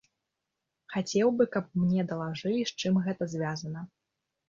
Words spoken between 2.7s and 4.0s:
з чым гэта звязана.